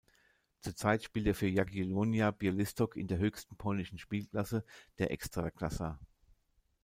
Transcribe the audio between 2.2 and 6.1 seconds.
Białystok in der höchsten polnischen Spielklasse, der Ekstraklasa.